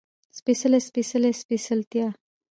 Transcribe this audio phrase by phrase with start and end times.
[0.37, 2.07] سپېڅلی، سپېڅلې، سپېڅلي، سپېڅلتيا